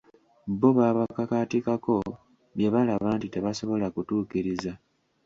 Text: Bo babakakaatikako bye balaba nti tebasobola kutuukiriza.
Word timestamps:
Bo 0.59 0.69
babakakaatikako 0.77 1.95
bye 2.55 2.69
balaba 2.73 3.07
nti 3.17 3.27
tebasobola 3.33 3.87
kutuukiriza. 3.95 4.73